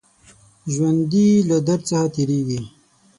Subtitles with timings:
[0.73, 2.61] ژوندي له درد څخه تېرېږي